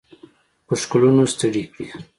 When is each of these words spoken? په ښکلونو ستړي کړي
په 0.67 0.73
ښکلونو 0.81 1.23
ستړي 1.33 1.63
کړي 1.71 1.87